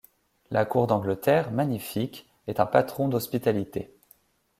La 0.49 0.65
cour 0.65 0.87
d’Angleterre, 0.87 1.51
magnifique, 1.51 2.27
est 2.47 2.59
un 2.59 2.65
patron 2.65 3.07
d’hospitalité. 3.07 3.93